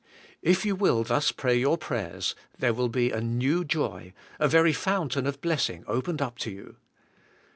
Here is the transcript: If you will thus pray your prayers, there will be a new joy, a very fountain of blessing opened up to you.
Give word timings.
If 0.41 0.65
you 0.65 0.75
will 0.75 1.03
thus 1.03 1.31
pray 1.31 1.55
your 1.59 1.77
prayers, 1.77 2.33
there 2.57 2.73
will 2.73 2.89
be 2.89 3.11
a 3.11 3.21
new 3.21 3.63
joy, 3.63 4.13
a 4.39 4.47
very 4.47 4.73
fountain 4.73 5.27
of 5.27 5.41
blessing 5.41 5.83
opened 5.85 6.23
up 6.23 6.39
to 6.39 6.49
you. 6.49 6.77